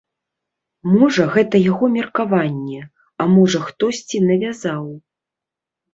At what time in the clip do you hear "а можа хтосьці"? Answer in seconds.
3.23-4.25